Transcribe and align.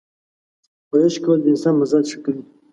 ورزش 0.91 1.15
کول 1.23 1.39
د 1.41 1.45
انسان 1.51 1.73
مزاج 1.79 2.05
ښه 2.11 2.19
کوي. 2.25 2.43